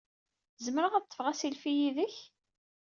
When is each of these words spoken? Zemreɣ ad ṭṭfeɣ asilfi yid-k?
Zemreɣ 0.65 0.93
ad 0.95 1.03
ṭṭfeɣ 1.05 1.25
asilfi 1.31 1.71
yid-k? 1.79 2.17